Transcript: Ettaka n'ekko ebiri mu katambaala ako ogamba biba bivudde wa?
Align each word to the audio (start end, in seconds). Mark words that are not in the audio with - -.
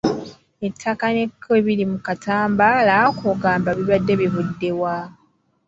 Ettaka 0.67 1.05
n'ekko 1.15 1.49
ebiri 1.59 1.85
mu 1.91 1.97
katambaala 2.05 2.93
ako 3.07 3.23
ogamba 3.33 3.69
biba 3.77 3.97
bivudde 4.19 4.69
wa? 4.81 4.97